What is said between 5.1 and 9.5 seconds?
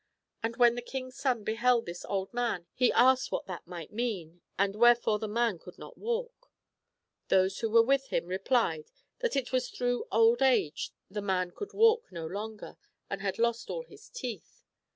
the man could not walk? Those who were him replied thas